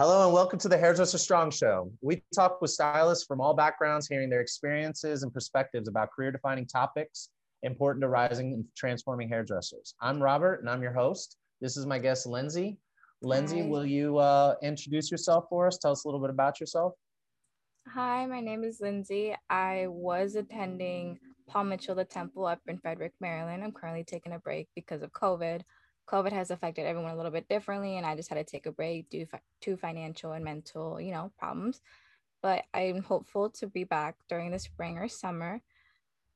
[0.00, 1.90] Hello and welcome to the Hairdresser Strong Show.
[2.02, 6.66] We talk with stylists from all backgrounds, hearing their experiences and perspectives about career defining
[6.66, 7.30] topics
[7.64, 9.96] important to rising and transforming hairdressers.
[10.00, 11.36] I'm Robert and I'm your host.
[11.60, 12.78] This is my guest, Lindsey.
[13.22, 13.66] Lindsey, Hi.
[13.66, 15.78] will you uh, introduce yourself for us?
[15.78, 16.92] Tell us a little bit about yourself.
[17.88, 19.34] Hi, my name is Lindsey.
[19.50, 21.18] I was attending
[21.48, 23.64] Paul Mitchell the Temple up in Frederick, Maryland.
[23.64, 25.62] I'm currently taking a break because of COVID.
[26.10, 28.72] COVID has affected everyone a little bit differently, and I just had to take a
[28.72, 31.80] break due fi- to financial and mental, you know, problems.
[32.42, 35.60] But I'm hopeful to be back during the spring or summer.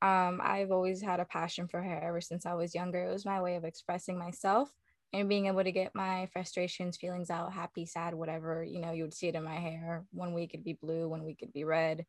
[0.02, 3.05] Um, I've always had a passion for hair ever since I was younger.
[3.05, 4.69] It was my way of expressing myself
[5.12, 9.04] and being able to get my frustrations, feelings out, happy, sad, whatever, you know, you
[9.04, 10.04] would see it in my hair.
[10.10, 12.04] One week it'd be blue, one week it'd be red.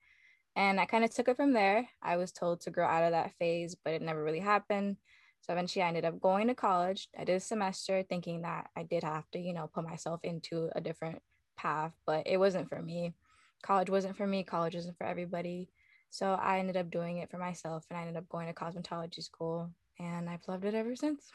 [0.55, 1.87] And I kind of took it from there.
[2.01, 4.97] I was told to grow out of that phase, but it never really happened.
[5.43, 7.09] So eventually I ended up going to college.
[7.19, 10.69] I did a semester thinking that I did have to, you know, put myself into
[10.73, 11.21] a different
[11.57, 13.13] path, but it wasn't for me.
[13.61, 14.43] College wasn't for me.
[14.43, 15.69] College isn't for everybody.
[16.09, 19.21] So I ended up doing it for myself and I ended up going to cosmetology
[19.21, 21.29] school and I've loved it ever since.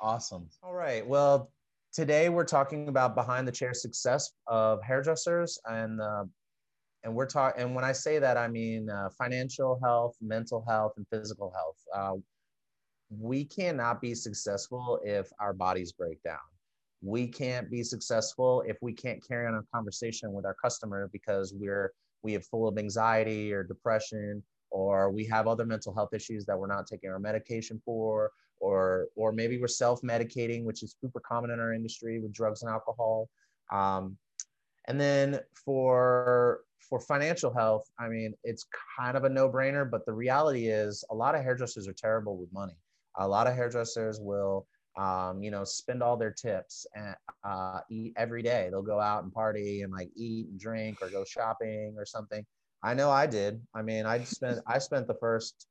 [0.00, 0.48] Awesome.
[0.62, 1.06] All right.
[1.06, 1.50] Well,
[1.92, 6.24] today we're talking about behind the chair success of hairdressers, and uh,
[7.04, 7.62] and we're talking.
[7.62, 11.76] And when I say that, I mean uh, financial health, mental health, and physical health.
[11.94, 12.20] Uh,
[13.10, 16.38] we cannot be successful if our bodies break down.
[17.02, 21.52] We can't be successful if we can't carry on a conversation with our customer because
[21.54, 26.44] we're we have full of anxiety or depression or we have other mental health issues
[26.44, 31.20] that we're not taking our medication for or or maybe we're self-medicating which is super
[31.20, 33.28] common in our industry with drugs and alcohol
[33.72, 34.16] um,
[34.86, 38.66] and then for for financial health i mean it's
[38.98, 42.52] kind of a no-brainer but the reality is a lot of hairdressers are terrible with
[42.52, 42.76] money
[43.18, 44.66] a lot of hairdressers will
[44.98, 48.68] um, you know spend all their tips and uh, eat every day.
[48.70, 52.44] They'll go out and party and like eat and drink or go shopping or something.
[52.82, 53.60] I know i did.
[53.74, 55.66] I mean i spent i spent the first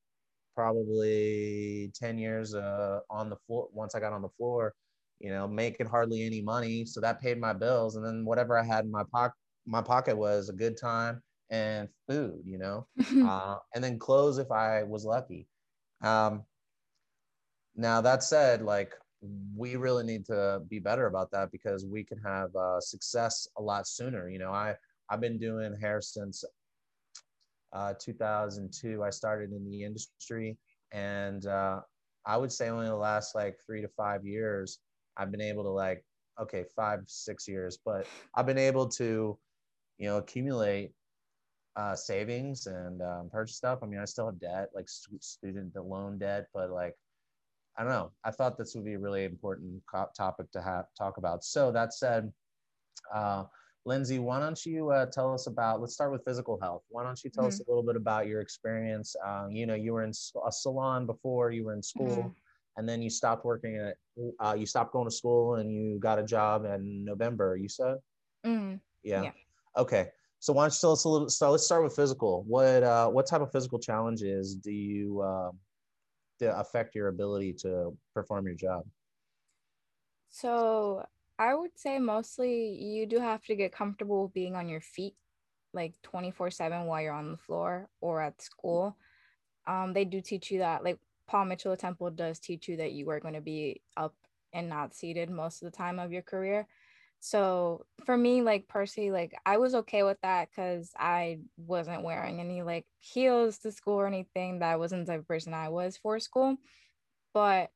[0.56, 4.74] probably 10 years uh, on the floor once i got on the floor
[5.20, 6.86] you know making hardly any money.
[6.86, 7.96] So that paid my bills.
[7.96, 9.36] And then whatever i had in my pocket
[9.66, 12.88] my pocket was a good time and food you know?
[13.26, 15.48] Uh, and then clothes if i was lucky.
[16.02, 16.44] Um,
[17.80, 18.94] now that said like
[19.56, 23.62] we really need to be better about that because we can have uh, success a
[23.62, 24.30] lot sooner.
[24.30, 24.76] You know i
[25.10, 26.44] i've been doing hair since
[27.74, 30.58] uh, 2002 i started in the industry
[30.92, 31.80] and uh,
[32.26, 34.80] i would say only the last like three to five years
[35.18, 36.04] i've been able to like
[36.40, 39.38] okay five six years but i've been able to
[39.98, 40.92] you know accumulate
[41.76, 43.80] uh, savings and um, purchase stuff.
[43.82, 46.96] I mean i still have debt like stu- student loan debt but like
[47.80, 49.82] i don't know i thought this would be a really important
[50.16, 52.32] topic to have talk about so that said
[53.14, 53.46] uh,
[53.86, 55.80] Lindsey, why don't you uh, tell us about?
[55.80, 56.84] Let's start with physical health.
[56.90, 59.16] Why don't you tell us a little bit about your experience?
[59.26, 60.12] Uh, you know, you were in
[60.46, 62.36] a salon before, you were in school, Mhm.
[62.78, 63.98] and then you stopped working at.
[64.40, 67.56] Uh, you stopped going to school, and you got a job in November.
[67.56, 67.98] You said,
[68.46, 68.82] Mm.
[69.02, 69.24] yeah.
[69.24, 69.32] Yeah.
[69.78, 70.12] Okay.
[70.40, 71.30] So why don't you tell us a little?
[71.30, 72.44] So let's start with physical.
[72.44, 75.22] What uh, what type of physical challenges do you
[76.40, 78.84] that affect your ability to perform your job?
[80.30, 81.06] So
[81.38, 85.16] I would say mostly you do have to get comfortable being on your feet
[85.74, 88.98] like 24 7 while you're on the floor or at school.
[89.68, 90.98] Um, they do teach you that, like
[91.28, 94.16] Paul Mitchell Temple does teach you that you are going to be up
[94.52, 96.68] and not seated most of the time of your career.
[97.20, 102.40] So for me, like personally, like I was okay with that because I wasn't wearing
[102.40, 104.60] any like heels to school or anything.
[104.60, 106.58] That wasn't the type of person I was for school.
[107.34, 107.72] But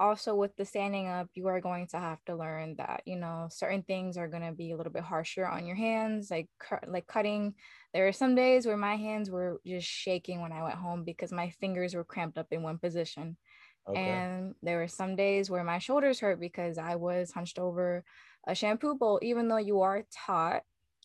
[0.00, 3.46] also with the standing up you are going to have to learn that you know
[3.50, 6.48] certain things are going to be a little bit harsher on your hands like
[6.88, 7.54] like cutting
[7.92, 11.30] there are some days where my hands were just shaking when i went home because
[11.32, 13.36] my fingers were cramped up in one position
[13.88, 14.00] Okay.
[14.00, 18.04] and there were some days where my shoulders hurt because i was hunched over
[18.46, 20.62] a shampoo bowl even though you are taught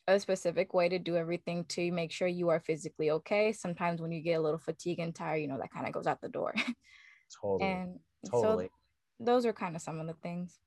[0.07, 4.11] a specific way to do everything to make sure you are physically okay sometimes when
[4.11, 6.29] you get a little fatigue and tired you know that kind of goes out the
[6.29, 6.53] door
[7.41, 7.69] totally.
[7.69, 7.99] and
[8.29, 8.65] totally.
[8.65, 8.71] so
[9.19, 10.59] those are kind of some of the things.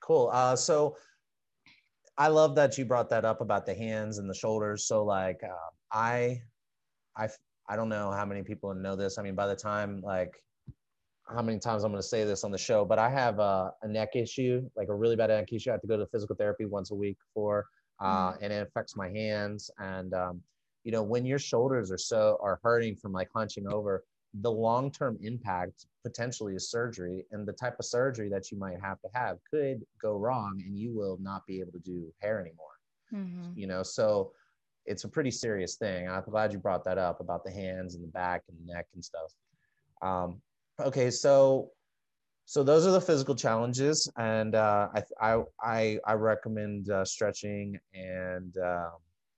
[0.00, 0.30] Cool.
[0.32, 0.96] Uh, so
[2.18, 4.86] I love that you brought that up about the hands and the shoulders.
[4.86, 6.42] So like uh, I,
[7.16, 7.28] I,
[7.68, 9.18] I don't know how many people know this.
[9.18, 10.34] I mean, by the time like
[11.26, 13.72] how many times I'm going to say this on the show, but I have a,
[13.82, 15.70] a neck issue, like a really bad neck issue.
[15.70, 17.66] I have to go to physical therapy once a week for,
[18.00, 19.70] uh, and it affects my hands.
[19.78, 20.42] And um,
[20.82, 24.04] you know, when your shoulders are so are hurting from like hunching over,
[24.42, 29.00] the long-term impact potentially is surgery and the type of surgery that you might have
[29.00, 32.78] to have could go wrong and you will not be able to do hair anymore
[33.12, 33.58] mm-hmm.
[33.58, 34.32] you know so
[34.86, 38.02] it's a pretty serious thing i'm glad you brought that up about the hands and
[38.02, 39.32] the back and the neck and stuff
[40.02, 40.40] um,
[40.80, 41.70] okay so
[42.46, 44.88] so those are the physical challenges and uh,
[45.20, 48.92] I, I i recommend uh, stretching and um,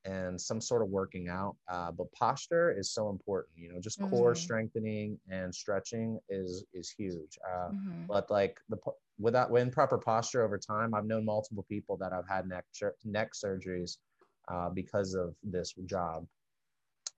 [0.07, 1.57] and some sort of working out.
[1.69, 3.59] Uh, but posture is so important.
[3.59, 4.43] You know, just core mm-hmm.
[4.43, 7.39] strengthening and stretching is is huge.
[7.47, 8.07] Uh, mm-hmm.
[8.09, 8.79] But like the
[9.19, 12.65] without with proper posture over time, I've known multiple people that have had neck
[13.05, 13.99] neck surgeries
[14.49, 16.27] uh, because of this job.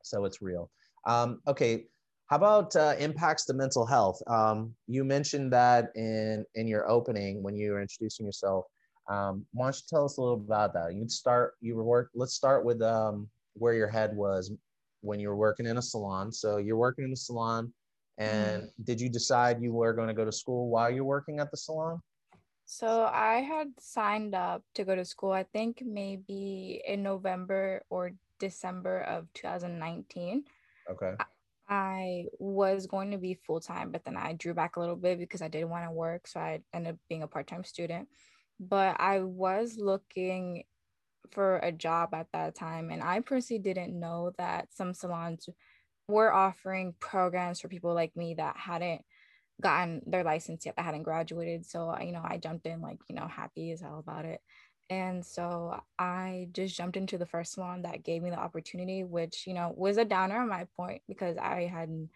[0.02, 0.70] So it's real.
[1.06, 1.84] Um, okay.
[2.28, 4.20] How about uh, impacts to mental health?
[4.26, 8.66] Um, you mentioned that in in your opening when you were introducing yourself.
[9.08, 10.94] Um, why don't you tell us a little about that?
[10.94, 12.10] You start, you were work.
[12.14, 14.52] Let's start with um, where your head was
[15.00, 16.30] when you were working in a salon.
[16.30, 17.72] So you're working in a salon,
[18.18, 18.70] and mm.
[18.84, 21.56] did you decide you were going to go to school while you're working at the
[21.56, 22.02] salon?
[22.66, 25.32] So I had signed up to go to school.
[25.32, 30.44] I think maybe in November or December of 2019.
[30.90, 31.14] Okay.
[31.18, 31.24] I
[32.38, 35.42] was going to be full time, but then I drew back a little bit because
[35.42, 36.26] I didn't want to work.
[36.26, 38.08] So I ended up being a part time student
[38.60, 40.64] but I was looking
[41.30, 42.90] for a job at that time.
[42.90, 45.48] And I personally didn't know that some salons
[46.08, 49.02] were offering programs for people like me that hadn't
[49.60, 51.66] gotten their license yet, that hadn't graduated.
[51.66, 54.40] So, you know, I jumped in like, you know, happy as hell about it.
[54.90, 59.46] And so I just jumped into the first salon that gave me the opportunity, which,
[59.46, 62.08] you know, was a downer on my point because I had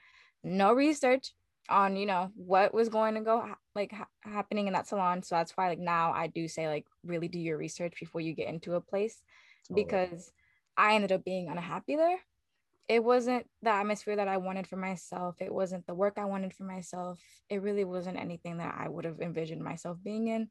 [0.44, 1.32] no research
[1.68, 5.22] on you know what was going to go like ha- happening in that salon.
[5.22, 8.34] So that's why like now i do say like really do your research before you
[8.34, 9.22] get into a place
[9.68, 9.84] totally.
[9.84, 10.32] because
[10.76, 12.18] i ended up being unhappy there.
[12.88, 15.36] It wasn't the atmosphere that i wanted for myself.
[15.40, 17.20] It wasn't the work i wanted for myself.
[17.48, 20.48] It really wasn't anything that i would have envisioned myself being in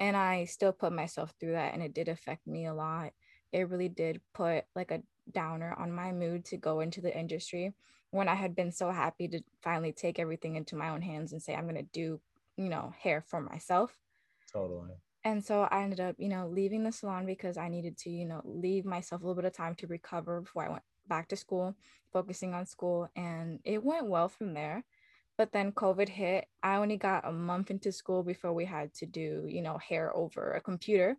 [0.00, 3.12] and i still put myself through that and it did affect me a lot
[3.52, 5.02] it really did put like a
[5.32, 7.72] downer on my mood to go into the industry
[8.10, 11.42] when I had been so happy to finally take everything into my own hands and
[11.42, 12.20] say, I'm going to do,
[12.56, 13.98] you know, hair for myself.
[14.50, 14.94] Totally.
[15.24, 18.24] And so I ended up, you know, leaving the salon because I needed to, you
[18.24, 21.36] know, leave myself a little bit of time to recover before I went back to
[21.36, 21.74] school,
[22.12, 23.10] focusing on school.
[23.14, 24.84] And it went well from there.
[25.38, 26.46] But then COVID hit.
[26.62, 30.14] I only got a month into school before we had to do, you know, hair
[30.14, 31.16] over a computer,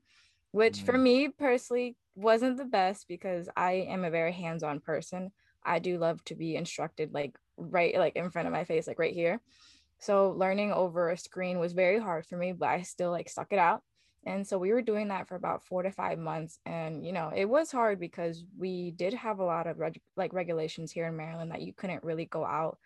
[0.52, 0.86] which mm.
[0.86, 5.32] for me personally wasn't the best because I am a very hands on person.
[5.64, 9.00] I do love to be instructed like right like in front of my face, like
[9.00, 9.42] right here.
[10.00, 13.52] So learning over a screen was very hard for me, but I still like stuck
[13.52, 13.82] it out.
[14.26, 16.60] And so we were doing that for about four to five months.
[16.66, 20.34] And, you know, it was hard because we did have a lot of reg- like
[20.34, 22.78] regulations here in Maryland that you couldn't really go out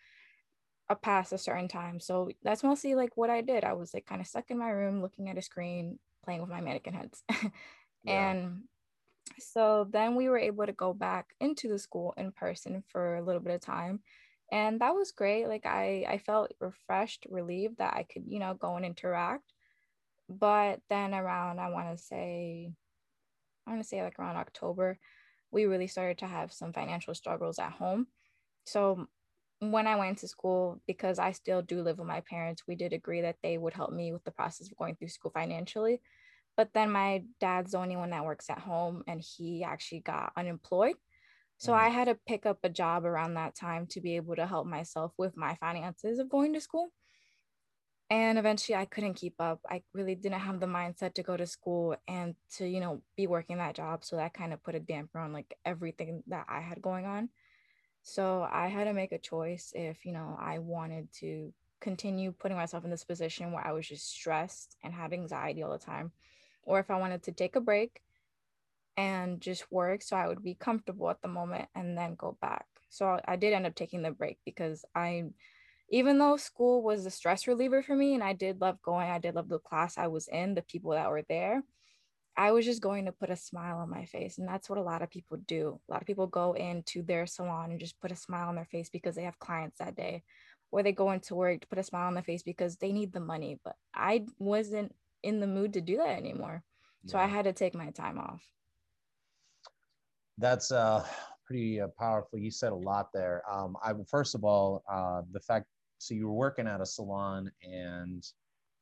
[0.94, 2.00] a past a certain time.
[2.00, 3.64] So that's mostly like what I did.
[3.64, 6.50] I was like kind of stuck in my room looking at a screen, playing with
[6.50, 7.24] my mannequin heads.
[8.04, 8.32] yeah.
[8.32, 8.64] And
[9.40, 13.22] so then we were able to go back into the school in person for a
[13.22, 14.00] little bit of time
[14.52, 18.54] and that was great like i i felt refreshed relieved that i could you know
[18.54, 19.54] go and interact
[20.30, 22.72] but then around i want to say
[23.66, 25.00] i want to say like around october
[25.52, 28.08] we really started to have some financial struggles at home
[28.66, 29.08] so
[29.72, 32.94] when i went to school because i still do live with my parents we did
[32.94, 36.02] agree that they would help me with the process of going through school financially
[36.56, 40.34] but then my dad's the only one that works at home and he actually got
[40.38, 40.96] unemployed.
[41.58, 41.78] So mm.
[41.78, 44.68] I had to pick up a job around that time to be able to help
[44.68, 46.90] myself with my finances of going to school.
[48.10, 49.62] And eventually I couldn't keep up.
[49.68, 53.26] I really didn't have the mindset to go to school and to, you know, be
[53.26, 54.04] working that job.
[54.04, 57.30] So that kind of put a damper on like everything that I had going on.
[58.04, 62.58] So I had to make a choice if, you know, I wanted to continue putting
[62.58, 66.12] myself in this position where I was just stressed and had anxiety all the time
[66.64, 68.02] or if I wanted to take a break
[68.96, 72.66] and just work so I would be comfortable at the moment and then go back.
[72.90, 75.26] So I did end up taking the break because I
[75.90, 79.20] even though school was a stress reliever for me and I did love going, I
[79.20, 81.64] did love the class I was in, the people that were there.
[82.36, 84.38] I was just going to put a smile on my face.
[84.38, 85.80] And that's what a lot of people do.
[85.88, 88.66] A lot of people go into their salon and just put a smile on their
[88.66, 90.24] face because they have clients that day,
[90.72, 93.14] or they go into work to put a smile on their face because they need
[93.14, 93.60] the money.
[93.64, 96.64] But I wasn't in the mood to do that anymore.
[97.06, 97.26] So yeah.
[97.26, 98.44] I had to take my time off.
[100.38, 101.06] That's uh,
[101.46, 102.40] pretty uh, powerful.
[102.40, 103.44] You said a lot there.
[103.50, 105.68] Um, I first of all, uh, the fact
[106.00, 108.26] so you were working at a salon and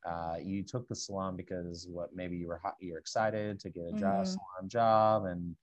[0.05, 3.83] uh, you took the salon because what maybe you were hot, you're excited to get
[3.83, 4.31] a job, mm-hmm.
[4.31, 5.55] salon job, and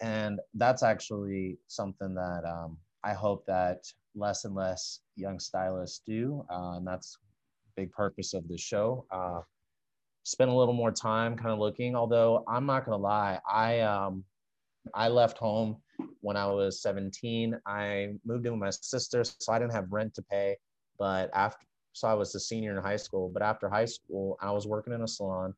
[0.00, 6.44] and that's actually something that um, I hope that less and less young stylists do,
[6.50, 7.18] uh, and that's
[7.76, 9.06] big purpose of the show.
[9.10, 9.40] Uh,
[10.24, 11.94] spent a little more time kind of looking.
[11.94, 14.24] Although I'm not gonna lie, I um
[14.94, 15.76] I left home
[16.20, 17.58] when I was 17.
[17.66, 20.56] I moved in with my sister, so I didn't have rent to pay.
[20.98, 21.64] But after,
[21.96, 23.30] so I was a senior in high school.
[23.32, 25.54] But after high school, I was working in a salon,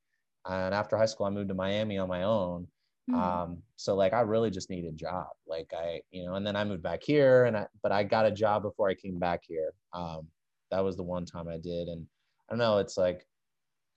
[0.48, 2.68] and after high school, I moved to Miami on my own.
[3.10, 3.20] Mm-hmm.
[3.20, 5.26] Um, so like I really just needed a job.
[5.48, 8.24] Like I, you know, and then I moved back here, and I, but I got
[8.24, 9.72] a job before I came back here.
[9.92, 10.28] Um,
[10.70, 12.06] that was the one time I did, and
[12.48, 12.78] I don't know.
[12.78, 13.26] It's like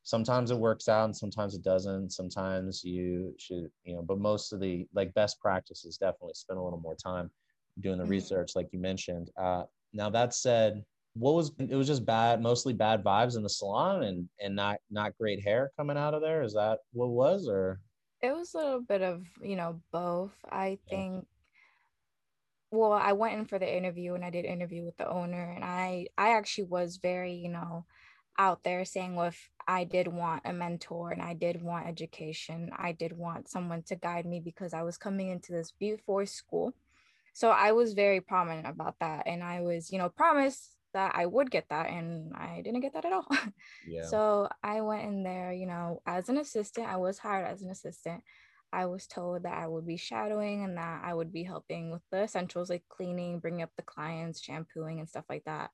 [0.04, 4.52] sometimes it works out and sometimes it doesn't sometimes you should you know but most
[4.52, 7.30] of the like best practices definitely spend a little more time
[7.82, 8.14] doing the mm-hmm.
[8.14, 9.62] research like you mentioned uh,
[9.94, 14.03] now that said what was it was just bad mostly bad vibes in the salon
[14.03, 16.41] and and not not great hair coming out of there.
[16.41, 17.80] Is that what was or?
[18.22, 21.25] It was a little bit of you know both i think.
[22.72, 25.63] Well i went in for the interview and i did interview with the owner and
[25.65, 27.86] i i actually was very you know
[28.38, 32.72] out there saying well if i did want a mentor and i did want education
[32.77, 36.74] i did want someone to guide me because i was coming into this beautiful school.
[37.34, 41.26] So i was very prominent about that and i was you know promised that i
[41.26, 43.28] would get that and i didn't get that at all
[43.88, 44.06] yeah.
[44.06, 47.70] so i went in there you know as an assistant i was hired as an
[47.70, 48.22] assistant
[48.74, 52.02] i was told that i would be shadowing and that i would be helping with
[52.12, 55.72] the essentials like cleaning bringing up the clients shampooing and stuff like that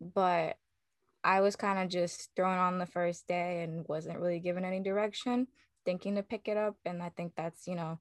[0.00, 0.56] but
[1.24, 4.80] I was kind of just thrown on the first day and wasn't really given any
[4.80, 5.46] direction,
[5.86, 6.76] thinking to pick it up.
[6.84, 7.98] And I think that's, you know,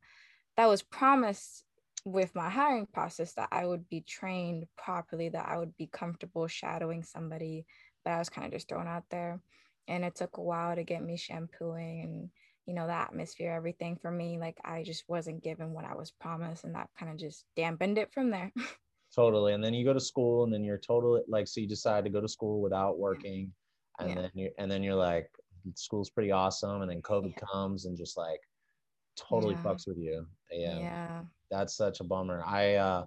[0.57, 1.63] that was promised
[2.05, 6.47] with my hiring process that I would be trained properly, that I would be comfortable
[6.47, 7.65] shadowing somebody,
[8.03, 9.39] but I was kind of just thrown out there.
[9.87, 12.29] And it took a while to get me shampooing and,
[12.65, 14.37] you know, the atmosphere, everything for me.
[14.39, 17.97] Like I just wasn't given what I was promised, and that kind of just dampened
[17.97, 18.51] it from there.
[19.15, 22.03] totally and then you go to school and then you're totally like so you decide
[22.03, 23.51] to go to school without working
[23.99, 24.15] and yeah.
[24.15, 25.29] then you and then you're like
[25.75, 27.45] school's pretty awesome and then covid yeah.
[27.51, 28.39] comes and just like
[29.15, 29.61] totally yeah.
[29.61, 30.79] fucks with you yeah.
[30.79, 31.21] yeah
[31.53, 33.05] that's such a bummer i uh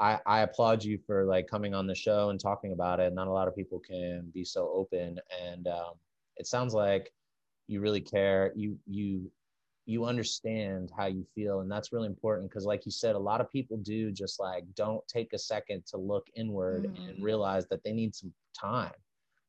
[0.00, 3.12] I, I applaud you for like coming on the show and talking about it.
[3.12, 5.94] Not a lot of people can be so open, and um,
[6.36, 7.12] it sounds like
[7.66, 8.52] you really care.
[8.54, 9.28] You you
[9.88, 13.40] you understand how you feel and that's really important because like you said a lot
[13.40, 17.08] of people do just like don't take a second to look inward mm-hmm.
[17.08, 18.92] and realize that they need some time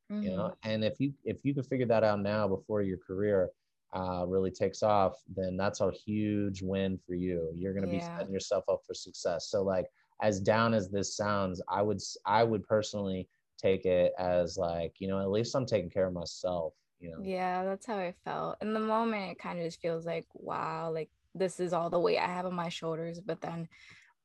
[0.09, 0.23] mm-hmm.
[0.23, 0.69] you know mm-hmm.
[0.69, 3.49] and if you if you can figure that out now before your career
[3.93, 7.51] uh, really takes off then that's a huge win for you.
[7.55, 7.99] You're going to yeah.
[7.99, 9.49] be setting yourself up for success.
[9.49, 9.87] So like
[10.21, 13.27] as down as this sounds i would i would personally
[13.57, 17.17] take it as like you know at least i'm taking care of myself you know?
[17.23, 18.57] Yeah that's how i felt.
[18.61, 21.99] In the moment it kind of just feels like wow like this is all the
[21.99, 23.19] weight i have on my shoulders.
[23.19, 23.69] But then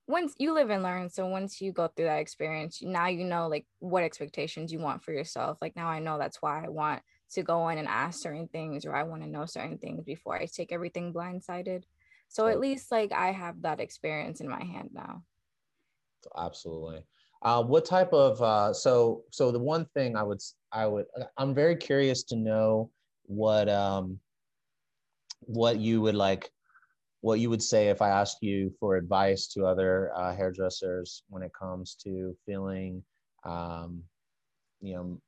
[0.07, 1.09] once you live and learn.
[1.09, 5.05] So once you go through that experience now you know like what expectations you want
[5.05, 5.59] for yourself.
[5.61, 7.03] Like now i know that's why i want
[7.35, 10.37] to go in and ask certain things or i want to know certain things before
[10.37, 11.85] i take everything blindsided.
[12.29, 15.23] So at least like i have that experience in my hand now.
[16.37, 17.05] Absolutely.
[17.43, 20.41] Uh, what type of uh, so so the one thing I would
[20.73, 21.05] I would
[21.37, 22.91] I'm very curious to know
[23.27, 24.19] what um
[25.41, 26.51] what you would like
[27.21, 31.43] what you would say if I asked you for advice to other uh, hairdressers when
[31.43, 33.03] it comes to feeling
[33.45, 34.03] um,
[34.81, 35.21] you know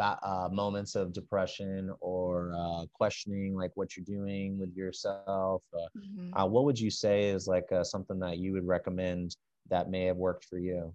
[0.00, 6.34] uh, moments of depression or uh, questioning like what you're doing with yourself uh, mm-hmm.
[6.34, 9.36] uh, what would you say is like uh, something that you would recommend
[9.68, 10.92] that may have worked for you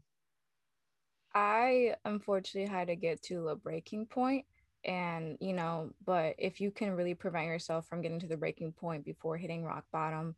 [1.35, 4.45] I unfortunately had to get to a breaking point
[4.85, 8.71] and you know but if you can really prevent yourself from getting to the breaking
[8.73, 10.35] point before hitting rock bottom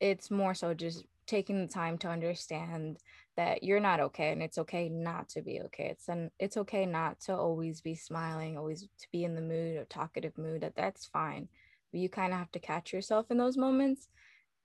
[0.00, 2.98] it's more so just taking the time to understand
[3.36, 5.84] that you're not okay and it's okay not to be okay.
[5.92, 9.76] It's an it's okay not to always be smiling always to be in the mood
[9.76, 11.48] or talkative mood that that's fine.
[11.92, 14.08] But you kind of have to catch yourself in those moments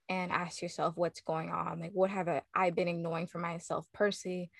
[0.08, 1.80] and ask yourself what's going on.
[1.80, 4.50] Like what have i been ignoring for myself percy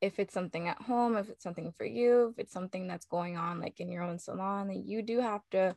[0.00, 3.36] if it's something at home, if it's something for you, if it's something that's going
[3.36, 5.74] on like in your own salon, that you do have to,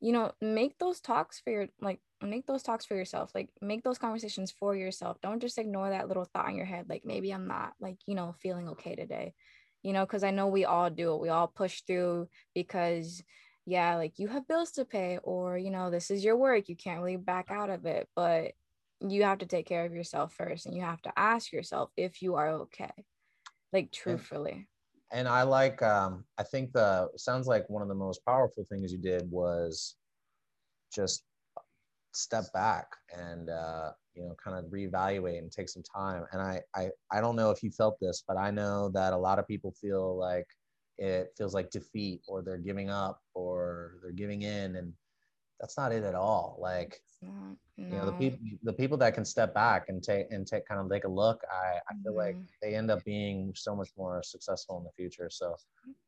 [0.00, 3.30] you know, make those talks for your like make those talks for yourself.
[3.34, 5.18] Like make those conversations for yourself.
[5.22, 8.14] Don't just ignore that little thought in your head, like maybe I'm not like, you
[8.14, 9.34] know, feeling okay today.
[9.82, 11.20] You know, because I know we all do it.
[11.20, 13.22] We all push through because
[13.66, 16.68] yeah, like you have bills to pay, or you know, this is your work.
[16.68, 18.08] You can't really back out of it.
[18.16, 18.52] But
[19.00, 22.20] you have to take care of yourself first and you have to ask yourself if
[22.20, 22.90] you are okay
[23.72, 24.66] like truthfully
[25.12, 28.92] and, i like um i think the sounds like one of the most powerful things
[28.92, 29.96] you did was
[30.94, 31.24] just
[32.12, 32.86] step back
[33.16, 36.24] and uh you know kind of reevaluate and take some time.
[36.32, 39.16] And I, I i don't know if you felt this but i know that a
[39.16, 40.46] lot of people feel like
[40.98, 44.76] it feels like defeat or they're giving up or they're giving in.
[44.76, 44.92] And
[45.60, 46.56] that's not it at all.
[46.60, 47.56] Like no.
[47.90, 50.80] you know the people the people that can step back and take and take kind
[50.80, 52.46] of take a look i i feel like Mhm.
[52.62, 55.56] they end up being so much more successful in the future so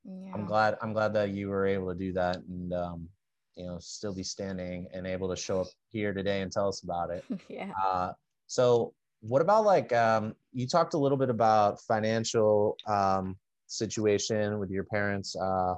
[0.04, 0.32] yeah.
[0.34, 3.08] i'm glad i'm glad that you were able to do that and um
[3.56, 6.82] you know still be standing and able to show up here today and tell us
[6.82, 7.72] about it yeah.
[7.84, 8.12] uh
[8.46, 14.70] so what about like um you talked a little bit about financial um situation with
[14.70, 15.74] your parents uh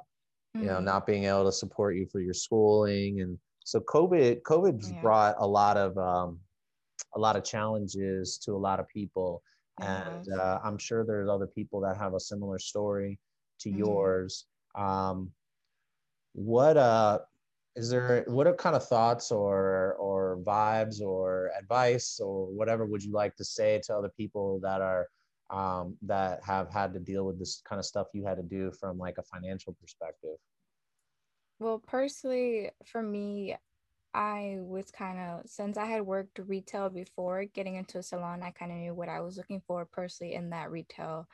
[0.60, 0.84] you know Mhm.
[0.84, 5.00] not being able to support you for your schooling and so covid covid's Yeah.
[5.00, 6.40] brought a lot of um,
[7.14, 9.42] a lot of challenges to a lot of people
[9.80, 10.28] and has.
[10.40, 13.18] uh, i'm sure there's other people that have a similar story
[13.58, 13.76] to Mhm.
[13.78, 15.32] yours um,
[16.34, 17.18] what uh
[17.74, 23.02] is there what are kind of thoughts or or vibes or advice or whatever would
[23.02, 25.08] you like to say to other people that are
[25.50, 28.72] um, that have had to deal with this kind of stuff you had to do
[28.80, 30.36] from like a financial perspective
[31.62, 33.56] Well, personally, for me,
[34.12, 38.50] I was kind of, since I had worked retail before getting into a salon, I
[38.50, 41.28] kind of knew what I was looking for personally in that retail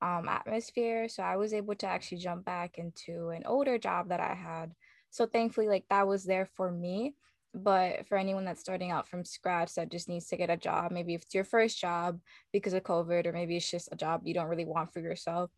[0.00, 1.06] um, atmosphere.
[1.10, 4.72] So I was able to actually jump back into an older job that I had.
[5.10, 7.14] So thankfully, like that was there for me.
[7.54, 10.92] But for anyone that's starting out from scratch that just needs to get a job,
[10.92, 12.20] maybe if it's your first job
[12.54, 15.50] because of COVID, or maybe it's just a job you don't really want for yourself,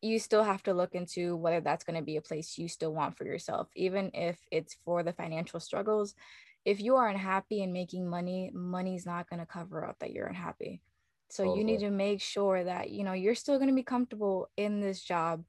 [0.00, 2.92] you still have to look into whether that's going to be a place you still
[2.92, 6.14] want for yourself, even if it's for the financial struggles.
[6.64, 10.26] If you are unhappy and making money, money's not going to cover up that you're
[10.26, 10.80] unhappy.
[11.30, 14.48] So you need to make sure that you know you're still going to be comfortable
[14.56, 15.44] in this job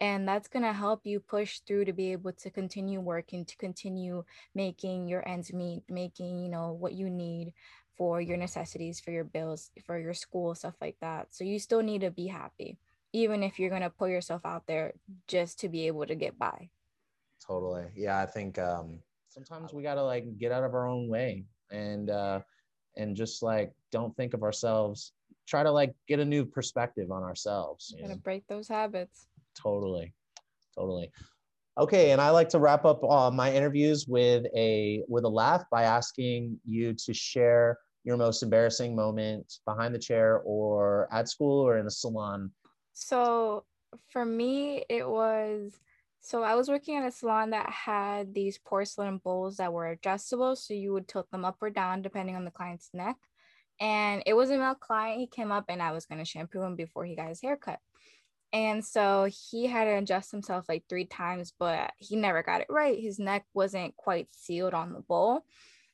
[0.00, 3.56] and that's going to help you push through to be able to continue working to
[3.58, 7.52] continue making your ends meet making you know what you need
[7.96, 11.82] for your necessities for your bills for your school stuff like that so you still
[11.82, 12.78] need to be happy
[13.12, 14.92] even if you're going to put yourself out there
[15.26, 16.68] just to be able to get by
[17.46, 17.86] Totally.
[17.96, 22.10] Yeah, I think um sometimes we gotta like get out of our own way and
[22.10, 22.40] uh
[22.96, 25.12] and just like don't think of ourselves.
[25.48, 27.92] Try to like get a new perspective on ourselves.
[27.92, 28.22] You going to know?
[28.22, 29.26] break those habits
[29.60, 30.14] Totally.
[30.76, 31.10] Totally.
[31.78, 35.64] Okay, and I like to wrap up uh, my interviews with a with a laugh
[35.70, 41.66] by asking you to share your most embarrassing moment behind the chair or at school
[41.66, 42.50] or in the salon.
[43.00, 43.64] So
[44.10, 45.78] for me, it was
[46.20, 50.54] so I was working at a salon that had these porcelain bowls that were adjustable.
[50.54, 53.16] So you would tilt them up or down depending on the client's neck.
[53.80, 55.20] And it was a male client.
[55.20, 57.78] He came up and I was going to shampoo him before he got his haircut.
[58.52, 62.66] And so he had to adjust himself like three times, but he never got it
[62.68, 63.00] right.
[63.00, 65.44] His neck wasn't quite sealed on the bowl.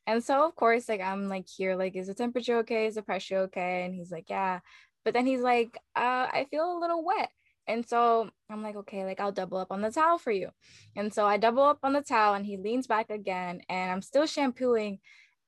[0.09, 2.87] And so, of course, like I'm like here, like, is the temperature okay?
[2.87, 3.85] Is the pressure okay?
[3.85, 4.61] And he's like, yeah.
[5.07, 7.31] But then he's like, uh, I feel a little wet.
[7.69, 10.51] And so I'm like, okay, like I'll double up on the towel for you.
[10.97, 14.03] And so I double up on the towel and he leans back again and I'm
[14.03, 14.99] still shampooing.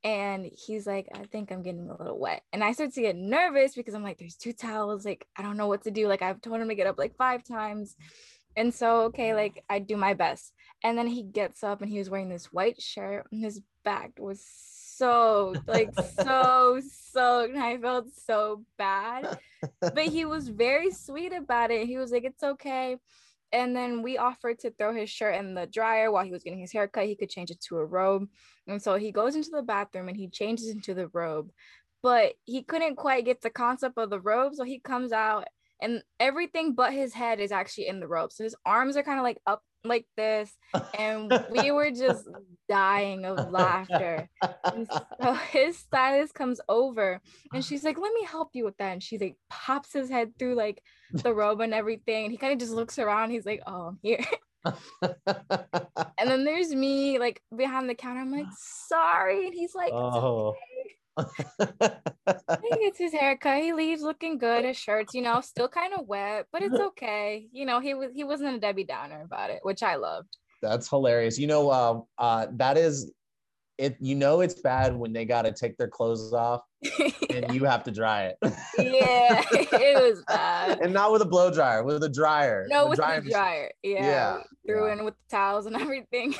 [0.04, 2.42] And he's like, I think I'm getting a little wet.
[2.52, 5.04] And I start to get nervous because I'm like, there's two towels.
[5.04, 6.06] Like, I don't know what to do.
[6.06, 7.96] Like, I've told him to get up like five times.
[8.56, 10.52] And so, okay, like I do my best.
[10.84, 14.12] And then he gets up and he was wearing this white shirt and his back
[14.18, 14.40] was
[14.98, 16.80] so, like, so
[17.12, 17.54] soaked.
[17.54, 19.38] And I felt so bad.
[19.80, 21.86] But he was very sweet about it.
[21.86, 22.96] He was like, it's okay.
[23.52, 26.58] And then we offered to throw his shirt in the dryer while he was getting
[26.58, 27.06] his haircut.
[27.06, 28.28] He could change it to a robe.
[28.66, 31.50] And so he goes into the bathroom and he changes into the robe.
[32.02, 34.54] But he couldn't quite get the concept of the robe.
[34.54, 35.46] So he comes out
[35.80, 38.32] and everything but his head is actually in the robe.
[38.32, 40.52] So his arms are kind of like up like this.
[40.98, 42.28] And we were just
[42.68, 44.28] dying of laughter.
[44.64, 44.88] And
[45.20, 47.20] so his stylist comes over
[47.52, 48.92] and she's like, let me help you with that.
[48.92, 52.24] And she like pops his head through like the robe and everything.
[52.24, 53.30] And he kind of just looks around.
[53.30, 54.24] He's like, oh, I'm here.
[56.18, 58.20] And then there's me like behind the counter.
[58.20, 59.46] I'm like, sorry.
[59.46, 60.54] And he's like, oh.
[61.58, 63.62] he gets his haircut.
[63.62, 64.64] He leaves looking good.
[64.64, 67.46] His shirt's, you know, still kind of wet, but it's okay.
[67.52, 70.36] You know, he was he wasn't a Debbie Downer about it, which I loved.
[70.62, 71.38] That's hilarious.
[71.38, 73.12] You know, uh, uh, that is
[73.78, 73.96] it.
[74.00, 76.62] You know, it's bad when they got to take their clothes off
[77.30, 78.36] and you have to dry it.
[78.78, 80.80] yeah, it was bad.
[80.80, 82.66] and not with a blow dryer, with a dryer.
[82.68, 83.32] No, The with dryer the machine.
[83.32, 83.70] dryer.
[83.84, 84.92] Yeah, Yeah, threw yeah.
[84.94, 86.34] in with the towels and everything.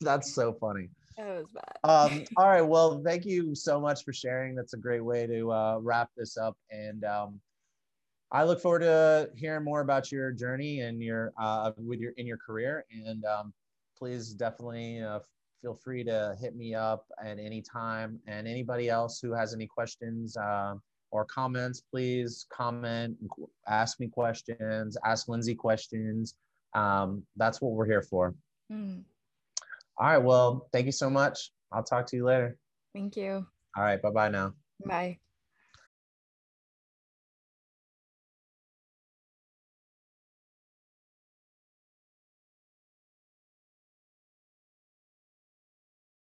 [0.00, 0.88] That's so funny.
[1.18, 1.90] It was bad.
[1.90, 2.62] Um, all right.
[2.62, 4.54] Well, thank you so much for sharing.
[4.54, 6.56] That's a great way to uh, wrap this up.
[6.70, 7.40] And um,
[8.30, 12.26] I look forward to hearing more about your journey and your uh, with your in
[12.26, 12.84] your career.
[12.90, 13.52] And um,
[13.98, 15.20] please definitely uh,
[15.60, 18.18] feel free to hit me up at any time.
[18.26, 20.74] And anybody else who has any questions uh,
[21.10, 23.16] or comments, please comment,
[23.68, 26.34] ask me questions, ask Lindsey questions.
[26.74, 28.34] Um, that's what we're here for.
[28.72, 29.02] Mm.
[29.98, 30.18] All right.
[30.18, 31.50] Well, thank you so much.
[31.70, 32.56] I'll talk to you later.
[32.94, 33.46] Thank you.
[33.76, 34.00] All right.
[34.00, 34.54] Bye bye now.
[34.84, 35.18] Bye.